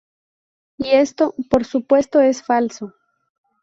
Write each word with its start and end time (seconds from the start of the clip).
Y 0.79 0.89
esto, 0.95 1.35
por 1.51 1.63
supuesto, 1.63 2.21
es 2.21 2.41
falso. 2.41 2.95